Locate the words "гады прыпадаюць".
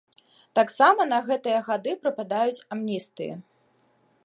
1.69-2.65